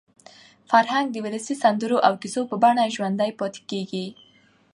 [0.69, 4.05] فرهنګ د ولسي سندرو او کیسو په بڼه ژوندي پاتې کېږي.